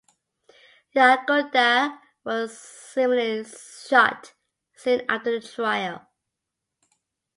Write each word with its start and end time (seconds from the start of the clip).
Yagoda 0.95 1.99
was 2.25 2.57
summarily 2.57 3.45
shot 3.45 4.33
soon 4.75 5.01
after 5.07 5.39
the 5.39 5.47
trial. 5.47 6.07